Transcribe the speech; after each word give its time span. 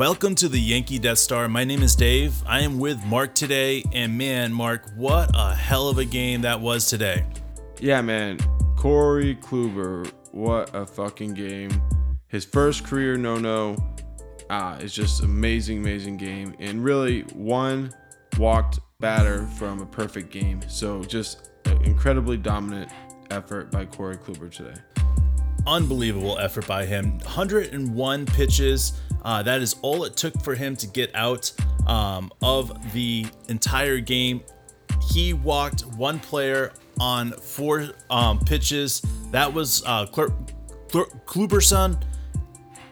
Welcome 0.00 0.34
to 0.36 0.48
the 0.48 0.58
Yankee 0.58 0.98
Death 0.98 1.18
Star. 1.18 1.46
My 1.46 1.62
name 1.62 1.82
is 1.82 1.94
Dave. 1.94 2.42
I 2.46 2.60
am 2.60 2.78
with 2.78 3.04
Mark 3.04 3.34
today, 3.34 3.84
and 3.92 4.16
man, 4.16 4.50
Mark, 4.50 4.90
what 4.96 5.30
a 5.34 5.54
hell 5.54 5.90
of 5.90 5.98
a 5.98 6.06
game 6.06 6.40
that 6.40 6.58
was 6.58 6.88
today. 6.88 7.26
Yeah, 7.80 8.00
man. 8.00 8.38
Corey 8.76 9.34
Kluber, 9.34 10.10
what 10.32 10.74
a 10.74 10.86
fucking 10.86 11.34
game. 11.34 11.82
His 12.28 12.46
first 12.46 12.86
career 12.86 13.18
no 13.18 13.36
no. 13.36 13.76
Ah, 14.48 14.78
it's 14.78 14.94
just 14.94 15.22
amazing, 15.22 15.80
amazing 15.80 16.16
game. 16.16 16.54
And 16.58 16.82
really 16.82 17.24
one 17.34 17.92
walked 18.38 18.80
batter 19.00 19.46
from 19.58 19.82
a 19.82 19.86
perfect 19.86 20.30
game. 20.30 20.62
So 20.66 21.04
just 21.04 21.50
incredibly 21.84 22.38
dominant 22.38 22.90
effort 23.30 23.70
by 23.70 23.84
Corey 23.84 24.16
Kluber 24.16 24.50
today. 24.50 24.80
Unbelievable 25.66 26.38
effort 26.38 26.66
by 26.66 26.84
him. 26.86 27.18
101 27.18 28.26
pitches. 28.26 29.00
Uh, 29.22 29.42
that 29.42 29.60
is 29.60 29.76
all 29.82 30.04
it 30.04 30.16
took 30.16 30.40
for 30.42 30.54
him 30.54 30.74
to 30.76 30.86
get 30.86 31.14
out 31.14 31.52
um, 31.86 32.30
of 32.42 32.92
the 32.92 33.26
entire 33.48 34.00
game. 34.00 34.42
He 35.10 35.32
walked 35.32 35.82
one 35.82 36.18
player 36.18 36.72
on 36.98 37.32
four 37.32 37.90
um, 38.10 38.38
pitches. 38.40 39.02
That 39.30 39.52
was 39.52 39.82
uh, 39.84 40.06
Culberson 40.06 42.00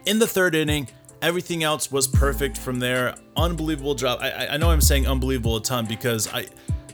in 0.05 0.19
the 0.19 0.27
third 0.27 0.55
inning. 0.55 0.87
Everything 1.21 1.63
else 1.63 1.91
was 1.91 2.07
perfect 2.07 2.57
from 2.57 2.79
there. 2.79 3.15
Unbelievable 3.35 3.95
job. 3.95 4.19
I, 4.21 4.47
I 4.51 4.57
know 4.57 4.69
I'm 4.69 4.81
saying 4.81 5.07
unbelievable 5.07 5.57
a 5.57 5.61
ton 5.61 5.85
because 5.85 6.31
I 6.33 6.47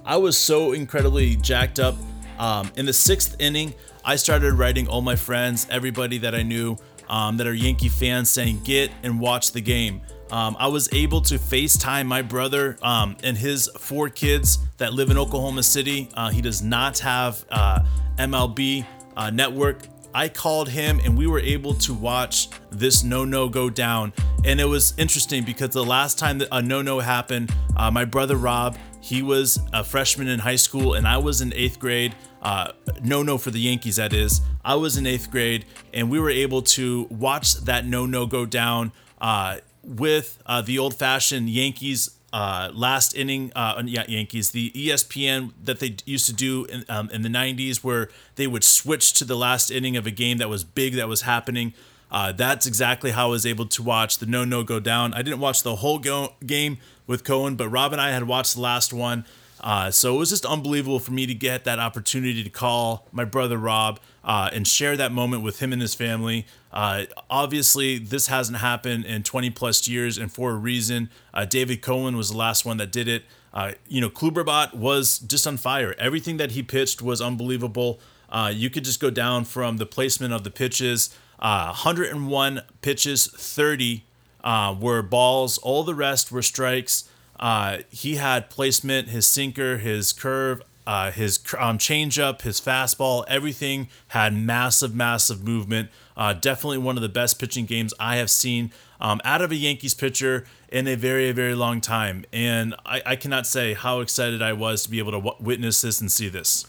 I 0.04 0.18
was 0.18 0.38
so 0.38 0.74
incredibly 0.74 1.36
jacked 1.36 1.80
up. 1.80 1.96
Um, 2.38 2.70
in 2.76 2.86
the 2.86 2.92
sixth 2.92 3.38
inning, 3.40 3.74
I 4.08 4.18
started 4.18 4.54
writing 4.54 4.88
all 4.88 5.02
my 5.02 5.16
friends, 5.16 5.66
everybody 5.72 6.20
that 6.20 6.36
I 6.36 6.44
knew 6.44 6.78
um, 7.10 7.38
that 7.38 7.48
are 7.48 7.54
Yankee 7.56 7.90
fans, 7.90 8.30
saying 8.30 8.62
get 8.64 8.92
and 9.02 9.20
watch 9.20 9.52
the 9.52 9.62
game. 9.62 10.02
Um, 10.30 10.56
I 10.60 10.68
was 10.68 10.94
able 10.94 11.22
to 11.22 11.36
FaceTime 11.36 12.06
my 12.06 12.22
brother 12.22 12.78
um, 12.84 13.18
and 13.24 13.36
his 13.36 13.68
four 13.80 14.10
kids 14.10 14.60
that 14.78 14.94
live 14.94 15.10
in 15.10 15.18
Oklahoma 15.18 15.64
City. 15.64 16.10
Uh, 16.14 16.30
he 16.30 16.42
does 16.42 16.62
not 16.62 17.00
have 17.00 17.44
uh, 17.50 17.84
MLB 18.20 18.86
uh, 19.18 19.32
network. 19.32 19.88
I 20.14 20.30
called 20.30 20.70
him 20.70 21.02
and 21.04 21.18
we 21.18 21.26
were 21.26 21.40
able 21.40 21.74
to 21.74 21.94
watch 21.94 22.50
this 22.70 23.04
no 23.04 23.26
no 23.26 23.50
go 23.50 23.72
down. 23.72 24.14
And 24.44 24.62
it 24.62 24.66
was 24.66 24.94
interesting 24.98 25.44
because 25.44 25.72
the 25.72 25.84
last 25.84 26.20
time 26.20 26.38
that 26.38 26.50
a 26.52 26.62
no 26.62 26.84
no 26.84 27.00
happened, 27.00 27.54
uh, 27.76 27.90
my 27.90 28.06
brother 28.06 28.36
Rob, 28.36 28.78
he 29.06 29.22
was 29.22 29.60
a 29.72 29.84
freshman 29.84 30.28
in 30.28 30.40
high 30.40 30.56
school 30.56 30.96
and 30.96 31.08
I 31.08 31.20
was 31.20 31.40
in 31.40 31.54
eighth 31.54 31.78
grade. 31.78 32.16
Uh, 32.42 32.72
no 33.04 33.22
no 33.22 33.38
for 33.38 33.52
the 33.52 33.60
Yankees, 33.60 33.98
that 33.98 34.14
is. 34.14 34.42
I 34.64 34.74
was 34.74 34.98
in 34.98 35.06
eighth 35.06 35.30
grade 35.30 35.66
and 35.94 36.10
we 36.10 36.20
were 36.20 36.32
able 36.32 36.64
to 36.64 37.04
watch 37.12 37.54
that 37.66 37.86
no 37.86 38.08
no 38.08 38.26
go 38.26 38.48
down 38.48 38.94
uh, 39.22 39.58
with 39.84 40.40
uh, 40.48 40.64
the 40.64 40.80
old 40.80 40.96
fashioned 40.96 41.52
Yankees 41.52 42.18
uh, 42.34 42.72
last 42.74 43.16
inning, 43.16 43.52
uh, 43.56 43.84
yeah, 43.86 44.06
Yankees, 44.08 44.50
the 44.52 44.72
ESPN 44.72 45.54
that 45.64 45.80
they 45.80 45.96
used 46.06 46.26
to 46.26 46.34
do 46.34 46.66
in, 46.66 46.84
um, 46.90 47.10
in 47.12 47.22
the 47.22 47.30
90s, 47.30 47.84
where 47.84 48.10
they 48.36 48.48
would 48.48 48.64
switch 48.64 49.14
to 49.14 49.24
the 49.24 49.38
last 49.38 49.70
inning 49.70 49.96
of 49.96 50.06
a 50.08 50.12
game 50.12 50.40
that 50.40 50.50
was 50.50 50.64
big 50.64 50.96
that 50.96 51.08
was 51.08 51.22
happening. 51.22 51.74
Uh, 52.12 52.32
that's 52.32 52.66
exactly 52.66 53.12
how 53.12 53.28
I 53.28 53.32
was 53.32 53.46
able 53.46 53.66
to 53.66 53.84
watch 53.84 54.20
the 54.20 54.26
no 54.26 54.46
no 54.46 54.64
go 54.64 54.80
down. 54.80 55.14
I 55.14 55.22
didn't 55.22 55.40
watch 55.40 55.64
the 55.64 55.78
whole 55.78 56.00
go- 56.00 56.34
game 56.46 56.78
with 57.08 57.24
Cone, 57.24 57.56
but 57.56 57.70
Rob 57.70 57.92
and 57.92 58.02
I 58.02 58.12
had 58.12 58.24
watched 58.28 58.56
the 58.56 58.62
last 58.62 58.94
one. 58.94 59.26
Uh, 59.62 59.90
so 59.90 60.16
it 60.16 60.20
was 60.20 60.30
just 60.30 60.46
unbelievable 60.46 61.00
for 61.00 61.12
me 61.12 61.26
to 61.26 61.34
get 61.34 61.64
that 61.64 61.80
opportunity 61.80 62.44
to 62.44 62.50
call 62.50 63.08
my 63.12 63.26
brother 63.26 63.58
Rob 63.58 64.00
uh, 64.24 64.50
and 64.54 64.68
share 64.68 64.96
that 64.98 65.12
moment 65.12 65.44
with 65.44 65.60
him 65.60 65.74
and 65.74 65.82
his 65.82 65.96
family. 65.96 66.46
Uh, 66.72 67.06
obviously, 67.30 67.98
this 67.98 68.28
hasn't 68.28 68.60
happened 68.60 69.06
in 69.06 69.24
20 69.24 69.50
plus 69.52 69.88
years, 69.88 70.18
and 70.18 70.32
for 70.32 70.52
a 70.52 70.56
reason. 70.56 71.10
Uh, 71.34 71.46
David 71.46 71.82
Cone 71.82 72.16
was 72.16 72.30
the 72.30 72.38
last 72.38 72.66
one 72.66 72.78
that 72.78 72.92
did 72.92 73.08
it. 73.08 73.24
Uh, 73.54 73.72
you 73.88 74.02
know, 74.02 74.10
Kluberbot 74.10 74.74
was 74.74 75.20
just 75.20 75.48
on 75.48 75.58
fire. 75.58 75.96
Everything 75.98 76.38
that 76.38 76.52
he 76.52 76.62
pitched 76.62 77.02
was 77.02 77.22
unbelievable. 77.22 78.00
Uh, 78.30 78.52
you 78.54 78.70
could 78.70 78.84
just 78.84 79.00
go 79.00 79.10
down 79.10 79.46
from 79.46 79.78
the 79.78 79.86
placement 79.86 80.34
of 80.34 80.44
the 80.44 80.52
pitches. 80.52 81.16
101 81.40 82.62
pitches, 82.82 83.28
30 83.28 84.04
uh, 84.44 84.76
were 84.80 85.02
balls. 85.02 85.58
All 85.58 85.84
the 85.84 85.96
rest 85.96 86.32
were 86.32 86.42
strikes. 86.42 87.10
Uh, 87.40 87.80
he 87.90 88.16
had 88.16 88.50
placement, 88.50 89.10
his 89.10 89.26
sinker, 89.26 89.78
his 89.78 90.14
curve, 90.14 90.62
uh, 90.88 91.12
his 91.12 91.40
um, 91.58 91.78
changeup, 91.78 92.42
his 92.44 92.62
fastball, 92.62 93.26
everything 93.28 93.90
had 94.10 94.34
massive, 94.34 94.94
massive 94.94 95.44
movement. 95.44 95.90
Uh, 96.16 96.34
definitely 96.34 96.78
one 96.78 96.96
of 96.96 97.02
the 97.02 97.10
best 97.10 97.40
pitching 97.40 97.66
games 97.66 97.94
I 98.00 98.18
have 98.18 98.30
seen 98.30 98.72
um, 99.02 99.20
out 99.26 99.42
of 99.42 99.52
a 99.52 99.56
Yankees 99.56 99.94
pitcher 99.94 100.46
in 100.70 100.88
a 100.88 100.96
very, 100.96 101.32
very 101.32 101.56
long 101.56 101.82
time. 101.82 102.24
And 102.32 102.76
I, 102.86 103.02
I 103.06 103.16
cannot 103.16 103.48
say 103.48 103.74
how 103.74 104.00
excited 104.00 104.42
I 104.42 104.54
was 104.54 104.84
to 104.84 104.90
be 104.90 105.00
able 105.00 105.12
to 105.12 105.22
w- 105.22 105.36
witness 105.40 105.82
this 105.82 106.00
and 106.00 106.12
see 106.12 106.30
this. 106.30 106.66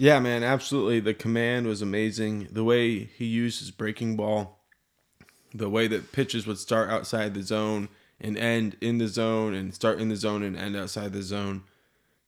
Yeah, 0.00 0.18
man, 0.18 0.42
absolutely. 0.42 1.00
The 1.00 1.12
command 1.12 1.66
was 1.66 1.82
amazing. 1.82 2.48
The 2.50 2.64
way 2.64 3.04
he 3.04 3.26
used 3.26 3.58
his 3.60 3.70
breaking 3.70 4.16
ball, 4.16 4.64
the 5.52 5.68
way 5.68 5.88
that 5.88 6.10
pitches 6.10 6.46
would 6.46 6.56
start 6.56 6.88
outside 6.88 7.34
the 7.34 7.42
zone 7.42 7.90
and 8.18 8.38
end 8.38 8.78
in 8.80 8.96
the 8.96 9.08
zone 9.08 9.52
and 9.52 9.74
start 9.74 10.00
in 10.00 10.08
the 10.08 10.16
zone 10.16 10.42
and 10.42 10.56
end 10.56 10.74
outside 10.74 11.12
the 11.12 11.20
zone. 11.22 11.64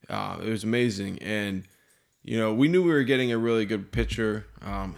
Uh, 0.06 0.36
it 0.42 0.50
was 0.50 0.64
amazing. 0.64 1.18
And, 1.22 1.64
you 2.22 2.38
know, 2.38 2.52
we 2.52 2.68
knew 2.68 2.82
we 2.82 2.90
were 2.92 3.04
getting 3.04 3.32
a 3.32 3.38
really 3.38 3.64
good 3.64 3.90
pitcher 3.90 4.44
um, 4.60 4.96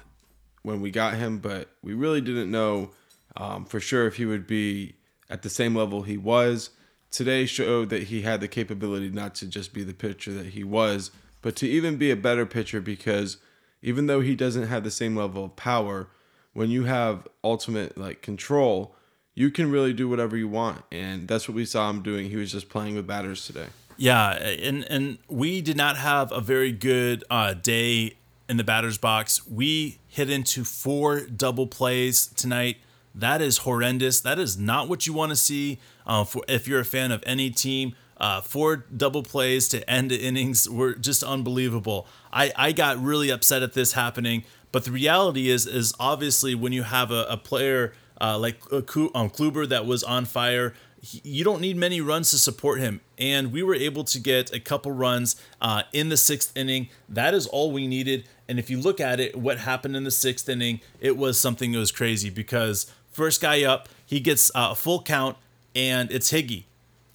when 0.63 0.81
we 0.81 0.91
got 0.91 1.15
him, 1.15 1.39
but 1.39 1.69
we 1.81 1.95
really 1.95 2.21
didn't 2.21 2.51
know 2.51 2.91
um, 3.37 3.67
for 3.67 3.79
sure 3.79 4.09
if 4.09 4.17
he 4.17 4.27
would 4.27 4.49
be 4.49 4.97
at 5.31 5.43
the 5.43 5.51
same 5.51 5.77
level 5.77 6.03
he 6.03 6.17
was. 6.17 6.71
Today 7.13 7.47
showed 7.47 7.91
that 7.91 8.05
he 8.05 8.23
had 8.23 8.41
the 8.41 8.49
capability 8.49 9.11
not 9.11 9.37
to 9.37 9.47
just 9.47 9.73
be 9.73 9.85
the 9.85 9.95
pitcher 9.95 10.33
that 10.33 10.47
he 10.47 10.65
was, 10.65 11.13
but 11.45 11.55
to 11.57 11.69
even 11.69 11.99
be 11.99 12.11
a 12.11 12.17
better 12.17 12.47
pitcher 12.47 12.81
because 12.81 13.37
even 13.83 14.07
though 14.07 14.23
he 14.23 14.35
doesn't 14.35 14.67
have 14.67 14.83
the 14.83 14.91
same 14.91 15.15
level 15.15 15.45
of 15.45 15.55
power, 15.57 16.09
when 16.55 16.71
you 16.71 16.85
have 16.85 17.29
ultimate 17.45 17.99
like 17.99 18.23
control, 18.23 18.97
you 19.35 19.51
can 19.51 19.71
really 19.71 19.93
do 19.93 20.09
whatever 20.09 20.39
you 20.39 20.49
want. 20.49 20.83
And 20.91 21.29
that's 21.29 21.47
what 21.47 21.55
we 21.55 21.67
saw 21.67 21.91
him 21.91 22.01
doing. 22.03 22.31
He 22.31 22.37
was 22.37 22.51
just 22.51 22.71
playing 22.71 22.95
with 22.97 23.07
batters 23.07 23.47
today. 23.47 23.67
Yeah, 23.99 24.31
and 24.31 24.91
and 24.91 25.19
we 25.29 25.61
did 25.61 25.77
not 25.77 25.99
have 25.99 26.33
a 26.33 26.41
very 26.41 26.73
good 26.73 27.25
uh, 27.29 27.53
day 27.53 28.17
in 28.49 28.57
the 28.57 28.65
batter's 28.65 28.97
box. 28.97 29.47
We 29.47 29.99
hit 30.09 30.31
into 30.31 30.65
four 30.65 31.21
double 31.27 31.67
plays 31.67 32.27
tonight. 32.27 32.79
That 33.15 33.43
is 33.43 33.59
horrendous. 33.59 34.19
That 34.23 34.39
is 34.39 34.57
not 34.57 34.89
what 34.89 35.07
you 35.07 35.13
want 35.13 35.29
to 35.29 35.37
see 35.37 35.79
uh, 36.07 36.25
for 36.25 36.43
if 36.49 36.67
you're 36.67 36.81
a 36.81 36.87
fan 36.87 37.13
of 37.13 37.23
any 37.27 37.51
team. 37.51 37.95
Uh, 38.17 38.41
four 38.41 38.77
double 38.77 39.23
plays 39.23 39.69
to 39.69 39.89
end 39.91 40.13
innings 40.13 40.69
were 40.69 40.95
just 40.95 41.23
unbelievable. 41.23 42.07
I, 42.33 42.53
I 42.57 42.73
got 42.73 43.03
really 43.03 43.31
upset 43.31 43.63
at 43.63 43.73
this 43.73 43.93
happening, 43.93 44.45
but 44.73 44.85
the 44.85 44.93
reality 44.93 45.49
is 45.49 45.67
is 45.67 45.93
obviously 45.99 46.55
when 46.55 46.73
you 46.73 46.85
have 46.85 47.11
a, 47.11 47.27
a 47.29 47.37
player 47.37 47.93
uh, 48.21 48.39
like 48.39 48.61
uh, 48.73 48.79
um, 48.79 49.31
Kluber 49.31 49.69
that 49.69 49.87
was 49.87 50.03
on 50.05 50.25
fire. 50.25 50.75
You 51.23 51.45
don't 51.45 51.61
need 51.61 51.77
many 51.77 52.01
runs 52.01 52.31
to 52.31 52.39
support 52.39 52.81
him, 52.81 53.03
and 53.19 53.53
we 53.53 53.63
were 53.63 53.75
able 53.75 54.05
to 54.05 54.19
get 54.19 54.55
a 54.55 54.61
couple 54.61 54.91
runs 54.91 55.37
uh, 55.61 55.83
in 55.93 56.09
the 56.09 56.17
sixth 56.17 56.57
inning. 56.57 56.89
That 57.11 57.35
is 57.35 57.47
all 57.47 57.73
we 57.73 57.87
needed. 57.87 58.27
And 58.49 58.59
if 58.59 58.71
you 58.71 58.81
look 58.81 59.01
at 59.01 59.21
it, 59.21 59.37
what 59.37 59.59
happened 59.59 59.97
in 59.97 60.05
the 60.05 60.11
sixth 60.11 60.49
inning, 60.49 60.81
it 61.01 61.19
was 61.19 61.39
something 61.39 61.73
that 61.73 61.79
was 61.79 61.93
crazy 61.93 62.31
because 62.31 62.91
first 63.11 63.43
guy 63.43 63.65
up, 63.65 63.89
he 64.07 64.19
gets 64.19 64.51
uh, 64.55 64.69
a 64.73 64.75
full 64.75 65.03
count, 65.03 65.37
and 65.75 66.11
it's 66.11 66.33
Higgy, 66.33 66.65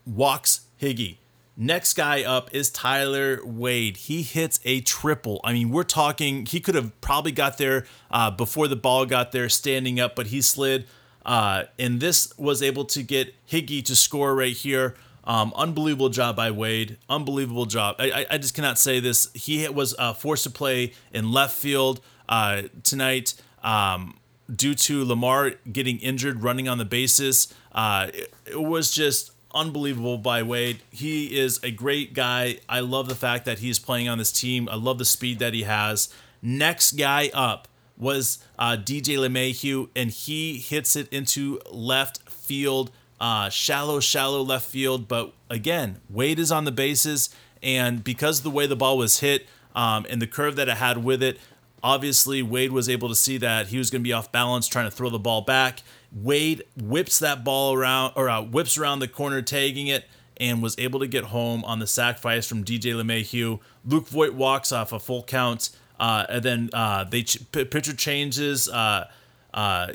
walks 0.05 0.61
Higgy. 0.81 1.17
Next 1.61 1.95
guy 1.95 2.23
up 2.23 2.49
is 2.53 2.69
Tyler 2.69 3.41
Wade. 3.43 3.97
He 3.97 4.21
hits 4.21 4.61
a 4.63 4.79
triple. 4.79 5.41
I 5.43 5.51
mean, 5.51 5.71
we're 5.71 5.83
talking, 5.83 6.45
he 6.45 6.61
could 6.61 6.75
have 6.75 6.99
probably 7.01 7.33
got 7.33 7.57
there 7.57 7.85
uh, 8.09 8.31
before 8.31 8.69
the 8.69 8.77
ball 8.77 9.05
got 9.05 9.33
there 9.33 9.49
standing 9.49 9.99
up, 9.99 10.15
but 10.15 10.27
he 10.27 10.41
slid. 10.41 10.87
Uh, 11.25 11.63
and 11.77 11.99
this 11.99 12.31
was 12.37 12.63
able 12.63 12.85
to 12.85 13.03
get 13.03 13.35
Higgy 13.45 13.83
to 13.85 13.95
score 13.95 14.33
right 14.33 14.55
here. 14.55 14.95
Um, 15.25 15.51
unbelievable 15.53 16.07
job 16.07 16.37
by 16.37 16.49
Wade. 16.49 16.97
Unbelievable 17.09 17.65
job. 17.65 17.97
I, 17.99 18.25
I 18.29 18.37
just 18.37 18.53
cannot 18.53 18.79
say 18.79 19.01
this. 19.01 19.29
He 19.33 19.67
was 19.67 19.93
uh, 19.99 20.13
forced 20.13 20.45
to 20.45 20.49
play 20.49 20.93
in 21.11 21.31
left 21.33 21.57
field 21.57 21.99
uh, 22.29 22.63
tonight 22.83 23.33
um, 23.63 24.17
due 24.53 24.75
to 24.75 25.03
Lamar 25.03 25.51
getting 25.71 25.99
injured 25.99 26.41
running 26.41 26.69
on 26.69 26.77
the 26.77 26.85
bases. 26.85 27.53
Uh, 27.73 28.07
it, 28.13 28.33
it 28.45 28.61
was 28.61 28.91
just 28.91 29.31
unbelievable 29.53 30.17
by 30.17 30.43
Wade. 30.43 30.79
He 30.89 31.37
is 31.37 31.59
a 31.63 31.71
great 31.71 32.13
guy. 32.13 32.59
I 32.67 32.81
love 32.81 33.07
the 33.07 33.15
fact 33.15 33.45
that 33.45 33.59
he's 33.59 33.79
playing 33.79 34.07
on 34.07 34.17
this 34.17 34.31
team. 34.31 34.69
I 34.69 34.75
love 34.75 34.97
the 34.97 35.05
speed 35.05 35.39
that 35.39 35.53
he 35.53 35.63
has. 35.63 36.09
Next 36.41 36.93
guy 36.93 37.29
up 37.33 37.67
was 37.97 38.39
uh, 38.57 38.77
DJ 38.79 39.17
LeMahieu, 39.17 39.89
and 39.95 40.09
he 40.09 40.57
hits 40.57 40.95
it 40.95 41.11
into 41.11 41.59
left 41.69 42.29
field, 42.29 42.91
uh, 43.19 43.49
shallow, 43.49 43.99
shallow 43.99 44.41
left 44.41 44.65
field. 44.65 45.07
But 45.07 45.33
again, 45.49 45.99
Wade 46.09 46.39
is 46.39 46.51
on 46.51 46.63
the 46.63 46.71
bases, 46.71 47.29
and 47.61 48.03
because 48.03 48.41
the 48.41 48.49
way 48.49 48.67
the 48.67 48.75
ball 48.75 48.97
was 48.97 49.19
hit 49.19 49.47
um, 49.75 50.05
and 50.09 50.21
the 50.21 50.27
curve 50.27 50.55
that 50.55 50.69
it 50.69 50.77
had 50.77 51.03
with 51.03 51.21
it, 51.21 51.39
obviously 51.83 52.41
Wade 52.41 52.71
was 52.71 52.87
able 52.87 53.09
to 53.09 53.15
see 53.15 53.37
that 53.37 53.67
he 53.67 53.77
was 53.77 53.89
going 53.89 54.01
to 54.01 54.07
be 54.07 54.13
off 54.13 54.31
balance 54.31 54.67
trying 54.67 54.85
to 54.85 54.91
throw 54.91 55.09
the 55.09 55.19
ball 55.19 55.41
back 55.41 55.81
Wade 56.11 56.63
whips 56.75 57.19
that 57.19 57.43
ball 57.43 57.73
around 57.73 58.13
or 58.15 58.29
uh, 58.29 58.41
whips 58.41 58.77
around 58.77 58.99
the 58.99 59.07
corner, 59.07 59.41
tagging 59.41 59.87
it, 59.87 60.05
and 60.37 60.61
was 60.63 60.77
able 60.79 60.99
to 60.99 61.07
get 61.07 61.25
home 61.25 61.63
on 61.65 61.79
the 61.79 61.87
sacrifice 61.87 62.47
from 62.47 62.63
DJ 62.63 62.93
LeMahieu. 62.93 63.59
Luke 63.85 64.07
Voit 64.07 64.33
walks 64.33 64.71
off 64.71 64.91
a 64.91 64.99
full 64.99 65.23
count, 65.23 65.69
uh, 65.99 66.25
and 66.29 66.43
then 66.43 66.69
uh, 66.73 67.03
they 67.03 67.23
ch- 67.23 67.39
pitcher 67.51 67.93
changes. 67.93 68.69
Uh, 68.69 69.07
uh, 69.53 69.93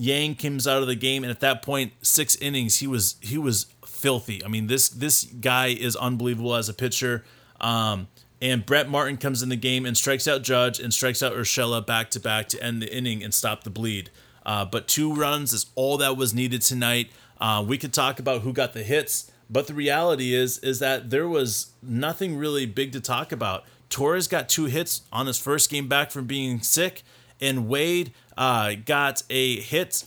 Yang 0.00 0.36
comes 0.36 0.68
out 0.68 0.80
of 0.80 0.86
the 0.86 0.94
game, 0.94 1.24
and 1.24 1.30
at 1.30 1.40
that 1.40 1.60
point, 1.60 1.92
six 2.02 2.36
innings, 2.36 2.76
he 2.76 2.86
was 2.86 3.16
he 3.20 3.36
was 3.36 3.66
filthy. 3.84 4.44
I 4.44 4.48
mean, 4.48 4.68
this 4.68 4.88
this 4.88 5.24
guy 5.24 5.68
is 5.68 5.96
unbelievable 5.96 6.54
as 6.54 6.68
a 6.68 6.74
pitcher. 6.74 7.24
Um, 7.60 8.06
and 8.40 8.64
Brett 8.64 8.88
Martin 8.88 9.16
comes 9.16 9.42
in 9.42 9.48
the 9.48 9.56
game 9.56 9.84
and 9.84 9.96
strikes 9.96 10.28
out 10.28 10.42
Judge 10.42 10.78
and 10.78 10.94
strikes 10.94 11.22
out 11.22 11.32
Urshela 11.32 11.84
back 11.84 12.10
to 12.10 12.20
back 12.20 12.48
to 12.50 12.62
end 12.62 12.80
the 12.80 12.94
inning 12.94 13.24
and 13.24 13.34
stop 13.34 13.64
the 13.64 13.70
bleed. 13.70 14.10
Uh, 14.48 14.64
but 14.64 14.88
two 14.88 15.12
runs 15.12 15.52
is 15.52 15.66
all 15.74 15.98
that 15.98 16.16
was 16.16 16.32
needed 16.32 16.62
tonight. 16.62 17.10
Uh, 17.38 17.62
we 17.68 17.76
could 17.76 17.92
talk 17.92 18.18
about 18.18 18.40
who 18.40 18.50
got 18.54 18.72
the 18.72 18.82
hits, 18.82 19.30
but 19.50 19.66
the 19.66 19.74
reality 19.74 20.34
is 20.34 20.56
is 20.60 20.78
that 20.78 21.10
there 21.10 21.28
was 21.28 21.72
nothing 21.82 22.34
really 22.38 22.64
big 22.64 22.90
to 22.92 23.00
talk 23.00 23.30
about. 23.30 23.64
Torres 23.90 24.26
got 24.26 24.48
two 24.48 24.64
hits 24.64 25.02
on 25.12 25.26
his 25.26 25.38
first 25.38 25.68
game 25.68 25.86
back 25.86 26.10
from 26.10 26.24
being 26.24 26.62
sick, 26.62 27.02
and 27.42 27.68
Wade 27.68 28.10
uh, 28.38 28.72
got 28.86 29.22
a 29.28 29.60
hit 29.60 30.04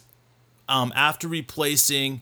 um, 0.68 0.92
after 0.96 1.28
replacing 1.28 2.22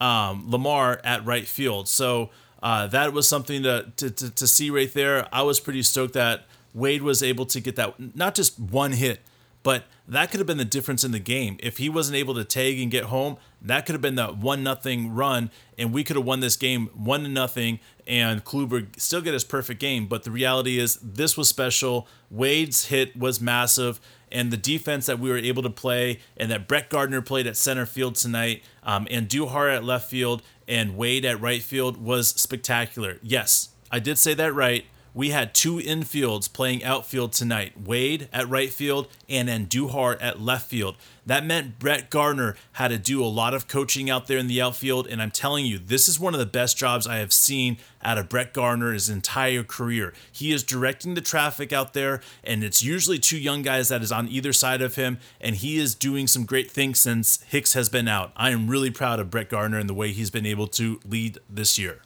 um, 0.00 0.50
Lamar 0.50 0.98
at 1.04 1.22
right 1.26 1.46
field. 1.46 1.88
So 1.88 2.30
uh, 2.62 2.86
that 2.86 3.12
was 3.12 3.28
something 3.28 3.64
to, 3.64 3.92
to, 3.96 4.10
to, 4.10 4.30
to 4.30 4.46
see 4.46 4.70
right 4.70 4.92
there. 4.94 5.28
I 5.30 5.42
was 5.42 5.60
pretty 5.60 5.82
stoked 5.82 6.14
that 6.14 6.46
Wade 6.72 7.02
was 7.02 7.22
able 7.22 7.44
to 7.46 7.60
get 7.60 7.76
that, 7.76 8.16
not 8.16 8.34
just 8.34 8.58
one 8.58 8.92
hit, 8.92 9.20
but 9.62 9.84
that 10.08 10.30
could 10.30 10.40
have 10.40 10.46
been 10.46 10.58
the 10.58 10.64
difference 10.64 11.04
in 11.04 11.12
the 11.12 11.18
game. 11.18 11.56
If 11.60 11.78
he 11.78 11.88
wasn't 11.88 12.16
able 12.16 12.34
to 12.34 12.44
tag 12.44 12.80
and 12.80 12.90
get 12.90 13.04
home, 13.04 13.36
that 13.62 13.86
could 13.86 13.94
have 13.94 14.02
been 14.02 14.16
the 14.16 14.28
one 14.28 14.62
nothing 14.62 15.14
run, 15.14 15.50
and 15.78 15.92
we 15.92 16.02
could 16.02 16.16
have 16.16 16.24
won 16.24 16.40
this 16.40 16.56
game 16.56 16.88
one 16.94 17.32
nothing, 17.32 17.78
and 18.06 18.44
Kluber 18.44 18.88
still 18.98 19.20
get 19.20 19.34
his 19.34 19.44
perfect 19.44 19.80
game. 19.80 20.06
But 20.06 20.24
the 20.24 20.30
reality 20.30 20.78
is, 20.78 20.96
this 20.96 21.36
was 21.36 21.48
special. 21.48 22.08
Wade's 22.30 22.86
hit 22.86 23.16
was 23.16 23.40
massive, 23.40 24.00
and 24.32 24.50
the 24.50 24.56
defense 24.56 25.06
that 25.06 25.18
we 25.18 25.30
were 25.30 25.38
able 25.38 25.62
to 25.62 25.70
play, 25.70 26.20
and 26.36 26.50
that 26.50 26.66
Brett 26.66 26.88
Gardner 26.88 27.22
played 27.22 27.46
at 27.46 27.56
center 27.56 27.86
field 27.86 28.16
tonight, 28.16 28.62
um, 28.82 29.06
and 29.10 29.28
Duhar 29.28 29.74
at 29.74 29.84
left 29.84 30.10
field, 30.10 30.42
and 30.66 30.96
Wade 30.96 31.24
at 31.24 31.40
right 31.40 31.62
field 31.62 31.98
was 31.98 32.28
spectacular. 32.28 33.18
Yes, 33.22 33.70
I 33.90 33.98
did 33.98 34.18
say 34.18 34.34
that 34.34 34.54
right. 34.54 34.86
We 35.12 35.30
had 35.30 35.54
two 35.54 35.76
infields 35.76 36.52
playing 36.52 36.84
outfield 36.84 37.32
tonight 37.32 37.72
Wade 37.80 38.28
at 38.32 38.48
right 38.48 38.70
field 38.72 39.08
and 39.28 39.48
then 39.48 39.66
Duhar 39.66 40.16
at 40.20 40.40
left 40.40 40.68
field. 40.68 40.96
That 41.26 41.44
meant 41.44 41.78
Brett 41.78 42.10
Gardner 42.10 42.56
had 42.72 42.88
to 42.88 42.98
do 42.98 43.22
a 43.22 43.26
lot 43.26 43.54
of 43.54 43.68
coaching 43.68 44.08
out 44.08 44.26
there 44.26 44.38
in 44.38 44.46
the 44.46 44.60
outfield. 44.60 45.06
And 45.06 45.20
I'm 45.20 45.30
telling 45.30 45.66
you, 45.66 45.78
this 45.78 46.08
is 46.08 46.18
one 46.18 46.34
of 46.34 46.40
the 46.40 46.46
best 46.46 46.76
jobs 46.76 47.06
I 47.06 47.16
have 47.16 47.32
seen 47.32 47.78
out 48.02 48.18
of 48.18 48.28
Brett 48.28 48.52
Gardner 48.52 48.92
his 48.92 49.08
entire 49.08 49.62
career. 49.62 50.12
He 50.32 50.52
is 50.52 50.62
directing 50.62 51.14
the 51.14 51.20
traffic 51.20 51.72
out 51.72 51.92
there, 51.92 52.20
and 52.42 52.64
it's 52.64 52.82
usually 52.82 53.18
two 53.18 53.38
young 53.38 53.62
guys 53.62 53.88
that 53.88 54.02
is 54.02 54.10
on 54.10 54.28
either 54.28 54.52
side 54.52 54.82
of 54.82 54.94
him. 54.94 55.18
And 55.40 55.56
he 55.56 55.78
is 55.78 55.94
doing 55.94 56.26
some 56.26 56.44
great 56.44 56.70
things 56.70 57.00
since 57.00 57.42
Hicks 57.42 57.74
has 57.74 57.88
been 57.88 58.08
out. 58.08 58.32
I 58.36 58.50
am 58.50 58.68
really 58.68 58.90
proud 58.90 59.20
of 59.20 59.30
Brett 59.30 59.50
Gardner 59.50 59.78
and 59.78 59.88
the 59.88 59.94
way 59.94 60.12
he's 60.12 60.30
been 60.30 60.46
able 60.46 60.66
to 60.68 61.00
lead 61.04 61.38
this 61.48 61.78
year. 61.78 62.00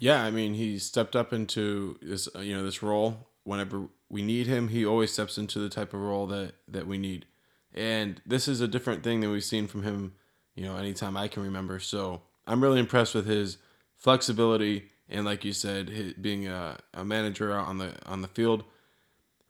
Yeah, 0.00 0.24
I 0.24 0.30
mean, 0.30 0.54
he 0.54 0.78
stepped 0.78 1.14
up 1.14 1.30
into 1.30 1.98
this, 2.00 2.26
uh, 2.34 2.40
you 2.40 2.56
know, 2.56 2.64
this 2.64 2.82
role 2.82 3.28
whenever 3.44 3.88
we 4.08 4.22
need 4.22 4.46
him. 4.46 4.68
He 4.68 4.84
always 4.84 5.12
steps 5.12 5.36
into 5.36 5.58
the 5.58 5.68
type 5.68 5.92
of 5.92 6.00
role 6.00 6.26
that 6.28 6.54
that 6.68 6.86
we 6.86 6.96
need, 6.96 7.26
and 7.74 8.20
this 8.24 8.48
is 8.48 8.62
a 8.62 8.66
different 8.66 9.04
thing 9.04 9.20
than 9.20 9.30
we've 9.30 9.44
seen 9.44 9.66
from 9.66 9.82
him, 9.82 10.14
you 10.54 10.64
know, 10.64 10.76
anytime 10.76 11.18
I 11.18 11.28
can 11.28 11.42
remember. 11.42 11.78
So 11.78 12.22
I'm 12.46 12.62
really 12.62 12.80
impressed 12.80 13.14
with 13.14 13.26
his 13.26 13.58
flexibility 13.98 14.90
and, 15.06 15.26
like 15.26 15.44
you 15.44 15.52
said, 15.52 15.90
his, 15.90 16.14
being 16.14 16.48
a, 16.48 16.78
a 16.94 17.04
manager 17.04 17.54
on 17.54 17.76
the 17.76 17.92
on 18.06 18.22
the 18.22 18.28
field. 18.28 18.64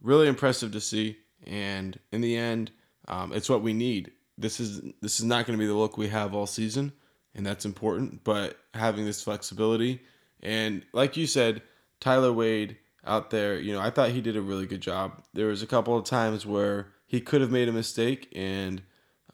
Really 0.03 0.27
impressive 0.27 0.73
to 0.73 0.81
see, 0.81 1.19
and 1.47 1.97
in 2.11 2.23
the 2.23 2.37
end, 2.37 2.73
um, 3.07 3.33
it's 3.33 3.49
what 3.49 3.63
we 3.63 3.73
need. 3.73 4.11
This 4.37 4.59
is 4.59 4.81
this 5.01 5.21
is 5.21 5.25
not 5.25 5.47
going 5.47 5.57
to 5.57 5.63
be 5.63 5.69
the 5.69 5.75
look 5.75 5.97
we 5.97 6.09
have 6.09 6.35
all 6.35 6.47
season, 6.47 6.93
and 7.37 7.47
that's 7.47 7.65
important. 7.65 8.25
But 8.25 8.57
having 8.75 9.05
this 9.05 9.23
flexibility 9.23 10.01
and 10.43 10.83
like 10.93 11.17
you 11.17 11.27
said, 11.27 11.63
Tyler 12.01 12.33
Wade 12.33 12.77
out 13.05 13.31
there, 13.31 13.59
you 13.59 13.73
know, 13.73 13.81
I 13.81 13.91
thought 13.91 14.11
he 14.11 14.21
did 14.21 14.37
a 14.37 14.43
really 14.43 14.67
good 14.67 14.81
job. 14.81 15.23
There 15.33 15.47
was 15.47 15.63
a 15.63 15.67
couple 15.67 15.97
of 15.97 16.05
times 16.05 16.45
where 16.47 16.89
he 17.07 17.21
could 17.21 17.41
have 17.41 17.51
made 17.51 17.69
a 17.69 17.73
mistake 17.73 18.31
and 18.35 18.83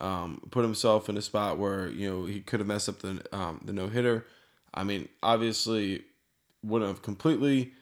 um, 0.00 0.40
put 0.50 0.62
himself 0.62 1.08
in 1.08 1.16
a 1.16 1.22
spot 1.22 1.58
where 1.58 1.88
you 1.88 2.08
know 2.10 2.24
he 2.26 2.40
could 2.40 2.60
have 2.60 2.66
messed 2.66 2.88
up 2.88 3.00
the 3.00 3.22
um, 3.32 3.60
the 3.64 3.72
no 3.72 3.88
hitter. 3.88 4.26
I 4.74 4.84
mean, 4.84 5.08
obviously, 5.22 6.04
wouldn't 6.62 6.88
have 6.90 7.02
completely 7.02 7.72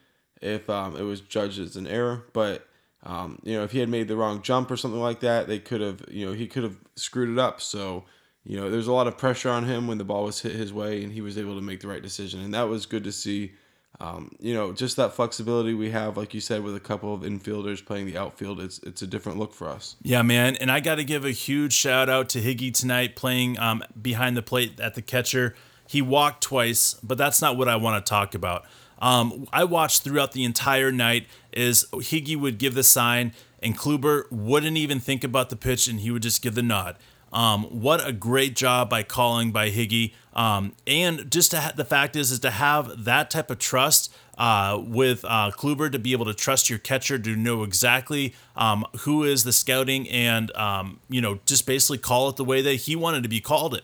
if 0.41 0.69
um, 0.69 0.95
it 0.95 1.03
was 1.03 1.21
judged 1.21 1.59
as 1.59 1.75
an 1.75 1.87
error, 1.87 2.25
but 2.33 2.67
um, 3.03 3.39
you 3.43 3.53
know 3.53 3.63
if 3.63 3.71
he 3.71 3.79
had 3.79 3.89
made 3.89 4.07
the 4.07 4.15
wrong 4.15 4.41
jump 4.41 4.71
or 4.71 4.77
something 4.77 5.01
like 5.01 5.19
that, 5.21 5.47
they 5.47 5.59
could 5.59 5.81
have 5.81 6.03
you 6.09 6.25
know 6.25 6.33
he 6.33 6.47
could 6.47 6.63
have 6.63 6.77
screwed 6.95 7.29
it 7.29 7.39
up. 7.39 7.61
So 7.61 8.05
you 8.45 8.57
know, 8.57 8.69
there's 8.69 8.87
a 8.87 8.93
lot 8.93 9.07
of 9.07 9.17
pressure 9.17 9.49
on 9.49 9.65
him 9.65 9.87
when 9.87 9.97
the 9.97 10.03
ball 10.03 10.23
was 10.25 10.41
hit 10.41 10.53
his 10.53 10.71
way, 10.71 11.03
and 11.03 11.11
he 11.11 11.21
was 11.21 11.37
able 11.37 11.55
to 11.55 11.61
make 11.61 11.79
the 11.79 11.87
right 11.87 12.01
decision, 12.01 12.41
and 12.41 12.53
that 12.53 12.63
was 12.63 12.85
good 12.85 13.03
to 13.03 13.11
see. 13.11 13.53
Um, 14.01 14.35
you 14.39 14.53
know, 14.53 14.73
just 14.73 14.97
that 14.97 15.13
flexibility 15.13 15.73
we 15.73 15.89
have, 15.91 16.17
like 16.17 16.33
you 16.33 16.41
said, 16.41 16.63
with 16.63 16.75
a 16.75 16.81
couple 16.81 17.13
of 17.13 17.21
infielders 17.21 17.83
playing 17.83 18.07
the 18.07 18.17
outfield, 18.17 18.59
it's 18.59 18.79
it's 18.79 19.01
a 19.01 19.07
different 19.07 19.39
look 19.39 19.53
for 19.53 19.69
us. 19.69 19.95
Yeah, 20.01 20.21
man, 20.21 20.57
and 20.57 20.69
I 20.69 20.81
got 20.81 20.95
to 20.95 21.05
give 21.05 21.23
a 21.23 21.31
huge 21.31 21.73
shout 21.73 22.09
out 22.09 22.27
to 22.29 22.41
Higgy 22.41 22.73
tonight, 22.73 23.15
playing 23.15 23.57
um, 23.57 23.83
behind 23.99 24.35
the 24.35 24.41
plate 24.41 24.79
at 24.79 24.95
the 24.95 25.01
catcher. 25.01 25.55
He 25.87 26.01
walked 26.01 26.43
twice, 26.43 26.95
but 26.95 27.17
that's 27.17 27.41
not 27.41 27.57
what 27.57 27.69
I 27.69 27.77
want 27.77 28.05
to 28.05 28.09
talk 28.09 28.35
about. 28.35 28.65
Um, 28.99 29.47
I 29.53 29.63
watched 29.63 30.03
throughout 30.03 30.31
the 30.31 30.43
entire 30.43 30.91
night 30.91 31.27
is 31.51 31.85
Higgy 31.93 32.37
would 32.37 32.57
give 32.57 32.75
the 32.75 32.83
sign, 32.83 33.33
and 33.61 33.77
Kluber 33.77 34.29
wouldn't 34.31 34.77
even 34.77 34.99
think 34.99 35.23
about 35.23 35.49
the 35.49 35.55
pitch, 35.55 35.87
and 35.87 36.01
he 36.01 36.11
would 36.11 36.23
just 36.23 36.41
give 36.41 36.55
the 36.55 36.63
nod. 36.63 36.97
Um, 37.35 37.63
what 37.65 38.07
a 38.07 38.13
great 38.13 38.55
job 38.55 38.89
by 38.89 39.03
calling 39.03 39.51
by 39.51 39.69
Higgy. 39.69 40.13
Um, 40.33 40.73
and 40.87 41.29
just 41.29 41.51
ha- 41.53 41.73
the 41.75 41.83
fact 41.83 42.15
is, 42.15 42.31
is 42.31 42.39
to 42.39 42.49
have 42.49 43.03
that 43.03 43.29
type 43.29 43.51
of 43.51 43.59
trust 43.59 44.13
uh, 44.37 44.81
with 44.81 45.25
uh, 45.25 45.51
Kluber 45.51 45.91
to 45.91 45.99
be 45.99 46.13
able 46.13 46.25
to 46.25 46.33
trust 46.33 46.69
your 46.69 46.79
catcher 46.79 47.19
to 47.19 47.35
know 47.35 47.63
exactly 47.63 48.33
um, 48.55 48.85
who 48.99 49.25
is 49.25 49.43
the 49.43 49.51
scouting 49.51 50.09
and 50.09 50.55
um, 50.55 51.01
you 51.09 51.19
know 51.21 51.39
just 51.45 51.65
basically 51.65 51.97
call 51.97 52.29
it 52.29 52.37
the 52.37 52.45
way 52.45 52.61
that 52.61 52.73
he 52.75 52.95
wanted 52.95 53.21
to 53.23 53.29
be 53.29 53.41
called 53.41 53.75
it. 53.75 53.83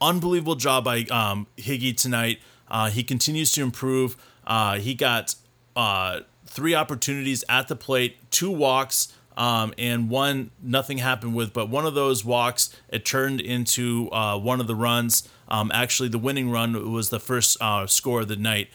Unbelievable 0.00 0.54
job 0.54 0.84
by 0.84 1.00
um, 1.10 1.48
Higgy 1.56 1.96
tonight. 1.96 2.38
Uh, 2.68 2.88
he 2.88 3.02
continues 3.02 3.50
to 3.52 3.62
improve. 3.62 4.16
Uh, 4.46 4.78
he 4.78 4.94
got 4.94 5.34
uh, 5.74 6.20
three 6.46 6.74
opportunities 6.74 7.44
at 7.48 7.66
the 7.66 7.76
plate, 7.76 8.16
two 8.30 8.50
walks 8.50 9.12
um, 9.36 9.72
and 9.78 10.08
one 10.10 10.50
nothing 10.62 10.98
happened 10.98 11.34
with, 11.34 11.52
but 11.52 11.68
one 11.68 11.86
of 11.86 11.94
those 11.94 12.24
walks 12.24 12.74
it 12.88 13.04
turned 13.04 13.40
into 13.40 14.10
uh, 14.12 14.38
one 14.38 14.60
of 14.60 14.66
the 14.66 14.74
runs. 14.74 15.28
Um, 15.48 15.70
actually, 15.74 16.08
the 16.08 16.18
winning 16.18 16.50
run 16.50 16.92
was 16.92 17.10
the 17.10 17.20
first 17.20 17.60
uh, 17.60 17.86
score 17.86 18.20
of 18.22 18.28
the 18.28 18.36
night. 18.36 18.68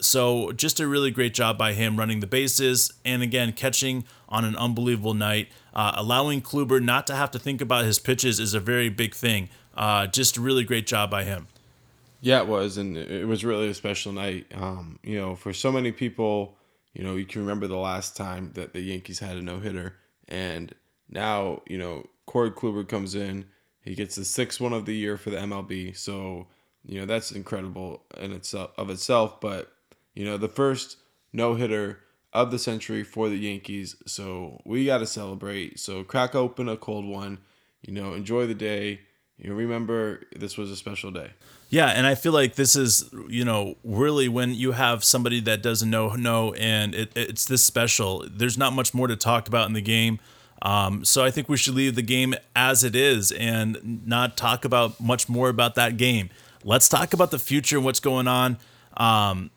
So 0.00 0.52
just 0.52 0.78
a 0.78 0.86
really 0.86 1.10
great 1.10 1.34
job 1.34 1.58
by 1.58 1.72
him 1.72 1.96
running 1.96 2.20
the 2.20 2.26
bases 2.26 2.92
and 3.04 3.22
again 3.22 3.52
catching 3.52 4.04
on 4.28 4.44
an 4.44 4.54
unbelievable 4.56 5.14
night. 5.14 5.48
Uh, 5.74 5.92
allowing 5.96 6.40
Kluber 6.40 6.82
not 6.82 7.06
to 7.08 7.16
have 7.16 7.30
to 7.32 7.38
think 7.38 7.60
about 7.60 7.84
his 7.84 7.98
pitches 7.98 8.38
is 8.38 8.54
a 8.54 8.60
very 8.60 8.88
big 8.88 9.14
thing. 9.14 9.48
Uh, 9.76 10.06
just 10.06 10.36
a 10.36 10.40
really 10.40 10.64
great 10.64 10.86
job 10.86 11.10
by 11.10 11.24
him. 11.24 11.48
Yeah, 12.20 12.40
it 12.40 12.48
was, 12.48 12.78
and 12.78 12.96
it 12.96 13.26
was 13.26 13.44
really 13.44 13.68
a 13.68 13.74
special 13.74 14.12
night. 14.12 14.46
Um, 14.54 14.98
you 15.04 15.18
know, 15.18 15.36
for 15.36 15.52
so 15.52 15.70
many 15.70 15.92
people 15.92 16.57
you 16.98 17.04
know, 17.04 17.14
you 17.14 17.24
can 17.24 17.42
remember 17.42 17.68
the 17.68 17.76
last 17.76 18.16
time 18.16 18.50
that 18.54 18.72
the 18.72 18.80
Yankees 18.80 19.20
had 19.20 19.36
a 19.36 19.42
no 19.42 19.60
hitter, 19.60 19.94
and 20.26 20.74
now 21.08 21.62
you 21.68 21.78
know 21.78 22.08
Corey 22.26 22.50
Kluber 22.50 22.86
comes 22.86 23.14
in. 23.14 23.46
He 23.82 23.94
gets 23.94 24.16
the 24.16 24.24
sixth 24.24 24.60
one 24.60 24.72
of 24.72 24.84
the 24.84 24.96
year 24.96 25.16
for 25.16 25.30
the 25.30 25.36
MLB. 25.36 25.96
So 25.96 26.48
you 26.84 26.98
know 26.98 27.06
that's 27.06 27.30
incredible 27.30 28.02
in 28.16 28.32
itself 28.32 28.72
of 28.76 28.90
itself. 28.90 29.40
But 29.40 29.72
you 30.14 30.24
know 30.24 30.36
the 30.36 30.48
first 30.48 30.96
no 31.32 31.54
hitter 31.54 32.00
of 32.32 32.50
the 32.50 32.58
century 32.58 33.04
for 33.04 33.28
the 33.28 33.38
Yankees. 33.38 33.94
So 34.06 34.60
we 34.64 34.84
got 34.84 34.98
to 34.98 35.06
celebrate. 35.06 35.78
So 35.78 36.02
crack 36.02 36.34
open 36.34 36.68
a 36.68 36.76
cold 36.76 37.04
one. 37.04 37.38
You 37.80 37.94
know, 37.94 38.14
enjoy 38.14 38.48
the 38.48 38.54
day. 38.54 39.02
You 39.38 39.54
remember 39.54 40.22
this 40.34 40.56
was 40.56 40.70
a 40.70 40.76
special 40.76 41.10
day. 41.10 41.30
Yeah, 41.70 41.86
and 41.86 42.06
I 42.06 42.14
feel 42.14 42.32
like 42.32 42.54
this 42.54 42.74
is, 42.74 43.08
you 43.28 43.44
know, 43.44 43.76
really 43.84 44.28
when 44.28 44.54
you 44.54 44.72
have 44.72 45.04
somebody 45.04 45.40
that 45.40 45.62
doesn't 45.62 45.90
know 45.90 46.14
know 46.14 46.54
and 46.54 46.94
it, 46.94 47.12
it's 47.14 47.44
this 47.44 47.62
special. 47.62 48.26
There's 48.28 48.58
not 48.58 48.72
much 48.72 48.94
more 48.94 49.06
to 49.06 49.16
talk 49.16 49.46
about 49.46 49.66
in 49.68 49.74
the 49.74 49.82
game. 49.82 50.18
Um, 50.62 51.04
so 51.04 51.24
I 51.24 51.30
think 51.30 51.48
we 51.48 51.56
should 51.56 51.74
leave 51.74 51.94
the 51.94 52.02
game 52.02 52.34
as 52.56 52.82
it 52.82 52.96
is 52.96 53.30
and 53.30 54.02
not 54.06 54.36
talk 54.36 54.64
about 54.64 54.98
much 54.98 55.28
more 55.28 55.48
about 55.48 55.76
that 55.76 55.96
game. 55.96 56.30
Let's 56.64 56.88
talk 56.88 57.12
about 57.12 57.30
the 57.30 57.38
future 57.38 57.76
and 57.76 57.84
what's 57.84 58.00
going 58.00 58.26
on. 58.26 58.58
Um, 58.96 59.50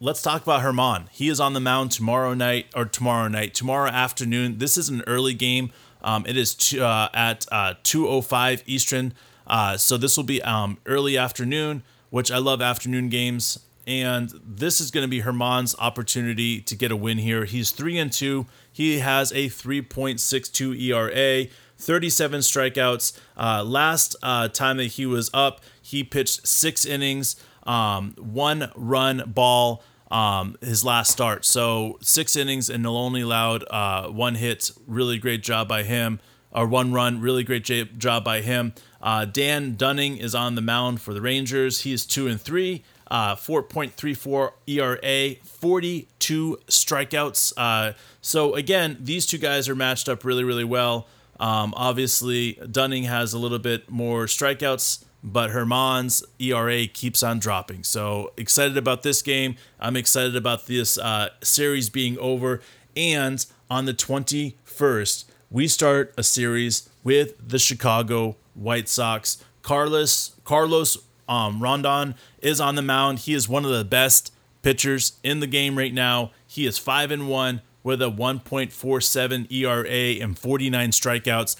let's 0.00 0.20
talk 0.20 0.42
about 0.42 0.62
Germán. 0.62 1.08
He 1.10 1.28
is 1.28 1.40
on 1.40 1.54
the 1.54 1.60
mound 1.60 1.90
tomorrow 1.92 2.34
night 2.34 2.66
or 2.76 2.84
tomorrow 2.84 3.28
night, 3.28 3.54
tomorrow 3.54 3.88
afternoon. 3.88 4.58
This 4.58 4.76
is 4.76 4.90
an 4.90 5.02
early 5.06 5.32
game 5.32 5.72
Um, 6.04 6.24
it 6.26 6.36
is 6.36 6.74
uh, 6.74 7.08
at 7.12 7.46
uh, 7.50 7.74
2:05 7.82 8.62
Eastern. 8.66 9.12
Uh, 9.46 9.76
so 9.76 9.96
this 9.96 10.16
will 10.16 10.24
be 10.24 10.40
um, 10.42 10.78
early 10.86 11.18
afternoon, 11.18 11.82
which 12.10 12.30
I 12.30 12.38
love 12.38 12.62
afternoon 12.62 13.08
games. 13.08 13.58
And 13.86 14.30
this 14.46 14.80
is 14.80 14.90
going 14.90 15.04
to 15.04 15.08
be 15.08 15.20
Germán's 15.20 15.74
opportunity 15.78 16.60
to 16.62 16.74
get 16.74 16.90
a 16.90 16.96
win 16.96 17.18
here. 17.18 17.44
He's 17.44 17.70
three 17.70 17.98
and 17.98 18.10
two. 18.10 18.46
He 18.72 19.00
has 19.00 19.30
a 19.32 19.48
3.62 19.48 20.80
ERA. 20.80 21.48
37 21.76 22.40
strikeouts. 22.40 23.18
Uh, 23.36 23.62
last 23.62 24.16
uh, 24.22 24.48
time 24.48 24.76
that 24.78 24.86
he 24.86 25.06
was 25.06 25.30
up, 25.34 25.60
he 25.82 26.02
pitched 26.04 26.46
six 26.46 26.84
innings, 26.86 27.36
um, 27.64 28.14
one 28.18 28.70
run 28.74 29.24
ball. 29.26 29.82
Um, 30.10 30.56
his 30.60 30.84
last 30.84 31.10
start. 31.10 31.44
So 31.44 31.98
six 32.00 32.36
innings 32.36 32.70
and 32.70 32.86
only 32.86 33.22
allowed 33.22 33.64
uh, 33.70 34.08
one 34.08 34.34
hit. 34.36 34.70
Really 34.86 35.18
great 35.18 35.42
job 35.42 35.68
by 35.68 35.82
him. 35.82 36.20
Or 36.52 36.66
one 36.68 36.92
run. 36.92 37.20
Really 37.20 37.42
great 37.42 37.64
j- 37.64 37.84
job 37.84 38.22
by 38.24 38.40
him. 38.40 38.74
Uh, 39.02 39.24
Dane 39.24 39.74
Dunning 39.74 40.16
is 40.18 40.34
on 40.34 40.54
the 40.54 40.60
mound 40.62 41.00
for 41.00 41.12
the 41.12 41.20
Rangers. 41.20 41.80
He 41.80 41.92
is 41.92 42.06
two 42.06 42.28
and 42.28 42.40
three. 42.40 42.84
Uh, 43.10 43.34
4.34 43.34 44.52
ERA, 44.66 45.34
42 45.44 46.58
strikeouts. 46.68 47.52
Uh, 47.56 47.92
so 48.20 48.54
again, 48.54 48.96
these 49.00 49.26
two 49.26 49.38
guys 49.38 49.68
are 49.68 49.74
matched 49.74 50.08
up 50.08 50.24
really, 50.24 50.42
really 50.42 50.64
well. 50.64 51.06
Um, 51.38 51.74
obviously, 51.76 52.54
Dunning 52.70 53.04
has 53.04 53.32
a 53.34 53.38
little 53.38 53.58
bit 53.58 53.90
more 53.90 54.24
strikeouts, 54.26 55.04
but 55.24 55.50
Germán's 55.50 56.22
ERA 56.38 56.86
keeps 56.86 57.22
on 57.22 57.38
dropping. 57.38 57.82
So 57.82 58.32
excited 58.36 58.76
about 58.76 59.02
this 59.02 59.22
game. 59.22 59.56
I'm 59.80 59.96
excited 59.96 60.36
about 60.36 60.66
this 60.66 60.98
uh, 60.98 61.30
series 61.42 61.88
being 61.88 62.18
over. 62.18 62.60
And 62.94 63.44
on 63.70 63.86
the 63.86 63.94
21st, 63.94 65.24
we 65.50 65.66
start 65.66 66.12
a 66.18 66.22
series 66.22 66.90
with 67.02 67.48
the 67.48 67.58
Chicago 67.58 68.36
White 68.52 68.88
Sox. 68.88 69.42
Carlos 69.62 70.32
Carlos 70.44 70.98
um, 71.26 71.60
Rodón 71.60 72.14
is 72.42 72.60
on 72.60 72.74
the 72.74 72.82
mound. 72.82 73.20
He 73.20 73.32
is 73.32 73.48
one 73.48 73.64
of 73.64 73.70
the 73.70 73.84
best 73.84 74.30
pitchers 74.60 75.14
in 75.22 75.40
the 75.40 75.46
game 75.46 75.78
right 75.78 75.94
now. 75.94 76.32
He 76.46 76.66
is 76.66 76.76
five 76.76 77.10
and 77.10 77.28
one 77.28 77.62
with 77.82 78.02
a 78.02 78.10
1.47 78.10 79.50
ERA 79.50 80.22
and 80.22 80.38
49 80.38 80.90
strikeouts. 80.90 81.56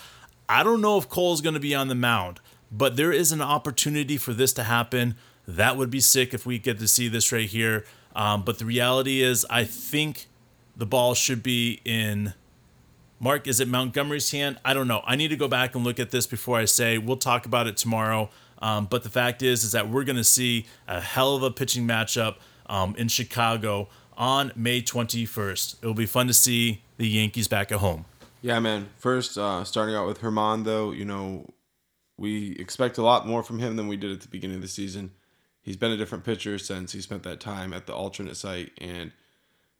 I 0.49 0.63
don't 0.63 0.81
know 0.81 0.99
if 0.99 1.09
Cole's 1.09 1.41
going 1.41 1.55
to 1.55 1.61
be 1.61 1.75
on 1.75 1.89
the 1.89 1.95
mound, 1.95 2.41
but 2.77 2.97
there 2.97 3.13
is 3.13 3.31
an 3.31 3.41
opportunity 3.41 4.17
for 4.17 4.33
this 4.33 4.53
to 4.55 4.65
happen. 4.65 5.15
That 5.47 5.77
would 5.77 5.91
be 5.91 6.01
sick 6.01 6.35
if 6.35 6.45
we 6.45 6.59
get 6.59 6.79
to 6.81 6.89
see 6.89 7.07
this 7.07 7.31
right 7.31 7.49
here. 7.49 7.85
Um, 8.17 8.43
but 8.43 8.59
the 8.59 8.65
reality 8.65 9.23
is, 9.23 9.47
I 9.49 9.65
think 9.65 10.27
the 10.77 10.87
ball 10.87 11.15
should 11.15 11.43
be 11.43 11.81
in. 11.85 12.35
Mark, 13.21 13.47
is 13.47 13.61
it 13.61 13.69
Montgomery's 13.69 14.31
hand? 14.33 14.59
I 14.65 14.75
don't 14.75 14.89
know. 14.89 15.03
I 15.07 15.15
need 15.15 15.29
to 15.29 15.37
go 15.37 15.47
back 15.47 15.75
and 15.75 15.85
look 15.85 16.01
at 16.01 16.11
this 16.11 16.27
before 16.27 16.59
I 16.59 16.65
say. 16.65 16.99
We'll 16.99 17.17
talk 17.17 17.47
about 17.47 17.67
it 17.69 17.77
tomorrow. 17.77 18.29
Um, 18.61 18.87
but 18.87 19.03
the 19.03 19.09
fact 19.09 19.41
is, 19.41 19.63
is 19.63 19.73
that 19.73 19.89
we're 19.89 20.05
going 20.05 20.17
to 20.17 20.25
see 20.25 20.67
a 20.89 21.01
hell 21.01 21.37
of 21.37 21.43
a 21.43 21.51
pitching 21.51 21.87
matchup 21.87 22.37
um, 22.67 22.95
in 22.97 23.09
Chicago 23.09 23.89
on 24.17 24.53
May 24.57 24.83
21st. 24.83 25.77
It 25.81 25.87
will 25.87 25.95
be 25.95 26.07
fun 26.07 26.27
to 26.27 26.35
see 26.35 26.83
the 26.97 27.07
Yankees 27.09 27.47
back 27.47 27.71
at 27.71 27.79
home. 27.79 28.05
Yeah, 28.43 28.59
man. 28.59 28.89
First, 28.99 29.39
uh, 29.39 29.65
starting 29.65 29.95
out 29.95 30.07
with 30.07 30.21
Germán, 30.21 30.65
though, 30.65 30.93
you 30.93 31.05
know, 31.05 31.47
we 32.17 32.53
expect 32.53 32.99
a 32.99 33.03
lot 33.03 33.27
more 33.27 33.43
from 33.43 33.59
him 33.59 33.77
than 33.77 33.89
we 33.89 33.97
did 33.97 34.13
at 34.13 34.21
the 34.21 34.29
beginning 34.29 34.57
of 34.57 34.63
the 34.63 34.69
season. 34.69 35.13
He's 35.63 35.77
been 35.77 35.93
a 35.93 35.97
different 35.97 36.25
pitcher 36.25 36.59
since 36.59 36.93
he 36.93 37.01
spent 37.01 37.23
that 37.23 37.41
time 37.41 37.73
at 37.73 37.87
the 37.87 37.95
alternate 37.95 38.37
site, 38.37 38.73
and 38.79 39.13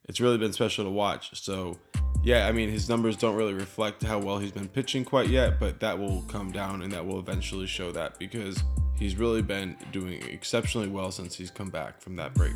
it's 0.09 0.21
really 0.21 0.39
been 0.39 0.53
special 0.53 0.85
to 0.85 0.91
watch. 0.91 1.41
So, 1.43 1.79
yeah, 2.23 2.47
I 2.47 2.53
mean, 2.53 2.71
his 2.71 2.89
numbers 2.89 3.17
don't 3.17 3.37
really 3.37 3.55
reflect 3.55 4.03
how 4.03 4.19
well 4.19 4.39
he's 4.39 4.53
been 4.53 4.69
pitching 4.69 5.05
quite 5.05 5.29
yet, 5.29 5.61
but 5.61 5.81
that 5.81 5.99
will 5.99 6.23
come 6.23 6.51
down 6.53 6.83
and 6.83 6.93
that 6.93 7.05
will 7.07 7.19
eventually 7.19 7.67
show 7.67 7.93
that 7.93 8.19
because 8.19 8.63
he's 8.97 9.17
really 9.17 9.43
been 9.43 9.77
doing 9.93 10.23
exceptionally 10.23 10.89
well 10.89 11.11
since 11.11 11.35
he's 11.35 11.51
come 11.51 11.71
back 11.71 12.01
from 12.01 12.17
that 12.17 12.35
break. 12.35 12.55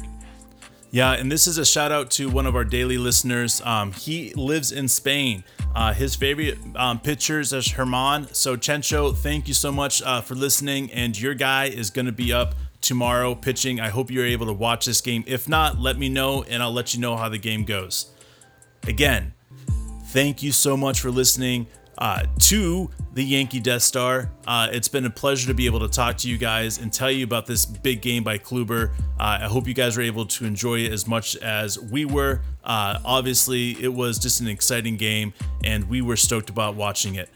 Yeah, 0.91 1.13
and 1.13 1.31
this 1.31 1.47
is 1.47 1.59
a 1.59 1.67
shout 1.67 1.93
out 1.93 2.11
to 2.13 2.31
one 2.31 2.47
of 2.47 2.57
our 2.57 2.65
daily 2.65 2.97
listeners. 2.97 3.61
Um, 3.63 3.93
he 3.93 4.33
lives 4.35 4.73
in 4.73 4.89
Spain. 4.89 5.45
Uh, 5.75 5.93
his 5.93 6.17
favorite 6.17 6.59
um, 6.75 6.99
pitchers 6.99 7.53
is 7.53 7.69
Germán. 7.69 8.35
So, 8.35 8.57
Chencho, 8.57 9.17
thank 9.17 9.47
you 9.49 9.55
so 9.55 9.71
much 9.71 10.03
uh, 10.03 10.21
for 10.21 10.35
listening. 10.35 10.91
And 10.93 11.19
your 11.19 11.35
guy 11.35 11.67
is 11.67 11.91
going 11.91 12.07
to 12.07 12.13
be 12.13 12.33
up 12.33 12.55
tomorrow 12.81 13.35
pitching. 13.35 13.81
I 13.81 13.89
hope 13.89 14.11
you're 14.11 14.27
able 14.27 14.47
to 14.47 14.53
watch 14.53 14.87
this 14.87 15.01
game. 15.01 15.25
If 15.27 15.49
not, 15.49 15.79
let 15.79 15.99
me 15.99 16.09
know 16.09 16.43
and 16.45 16.63
I'll 16.63 16.73
let 16.73 16.95
you 16.95 17.01
know 17.01 17.17
how 17.17 17.29
the 17.29 17.39
game 17.39 17.65
goes. 17.65 18.11
Again, 18.87 19.35
thank 20.07 20.43
you 20.43 20.53
so 20.53 20.77
much 20.77 21.01
for 21.01 21.11
listening 21.11 21.67
uh, 21.99 22.25
to 22.39 22.91
the 23.15 23.23
Yankee 23.23 23.61
Death 23.61 23.83
Star. 23.83 24.31
Uh, 24.47 24.69
it's 24.71 24.89
been 24.89 25.05
a 25.05 25.11
pleasure 25.11 25.49
to 25.49 25.55
be 25.55 25.67
able 25.67 25.81
to 25.81 25.89
talk 25.89 26.17
to 26.19 26.29
you 26.29 26.39
guys 26.39 26.79
and 26.79 26.93
tell 26.93 27.11
you 27.11 27.25
about 27.25 27.47
this 27.47 27.67
big 27.67 28.01
game 28.01 28.23
by 28.23 28.39
Kluber. 28.39 28.93
Uh, 29.19 29.39
I 29.43 29.47
hope 29.47 29.67
you 29.67 29.75
guys 29.75 29.97
were 29.97 30.03
able 30.03 30.25
to 30.27 30.45
enjoy 30.45 30.81
it 30.81 30.93
as 30.93 31.07
much 31.07 31.37
as 31.37 31.79
we 31.79 32.05
were. 32.05 32.41
Uh, 32.63 32.99
obviously, 33.05 33.73
it 33.83 33.93
was 33.93 34.19
just 34.19 34.41
an 34.41 34.49
exciting 34.49 34.97
game, 34.97 35.35
and 35.65 35.89
we 35.89 36.01
were 36.01 36.17
stoked 36.17 36.51
about 36.51 36.77
watching 36.77 37.17
it. 37.17 37.29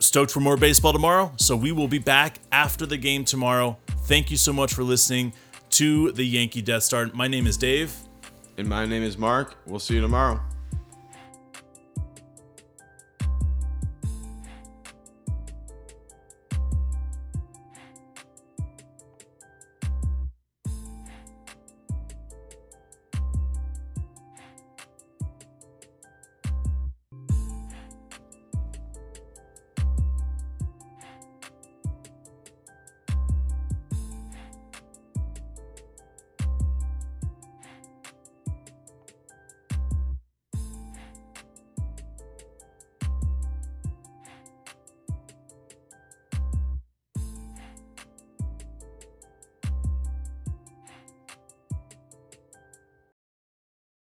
Stoked 0.00 0.30
for 0.30 0.40
more 0.40 0.56
baseball 0.56 0.92
tomorrow, 0.92 1.32
so 1.36 1.54
we 1.56 1.72
will 1.72 1.88
be 1.88 1.98
back 1.98 2.38
after 2.50 2.86
the 2.86 2.96
game 2.96 3.24
tomorrow. 3.24 3.76
Thank 4.04 4.30
you 4.30 4.36
so 4.36 4.52
much 4.52 4.74
for 4.74 4.82
listening 4.82 5.34
to 5.70 6.12
the 6.12 6.24
Yankee 6.24 6.62
Death 6.62 6.82
Star. 6.82 7.10
My 7.14 7.28
name 7.28 7.46
is 7.46 7.56
Dave. 7.56 7.94
And 8.56 8.68
my 8.68 8.86
name 8.86 9.02
is 9.02 9.18
Mark. 9.18 9.56
We'll 9.66 9.80
see 9.80 9.94
you 9.94 10.00
tomorrow. 10.00 10.40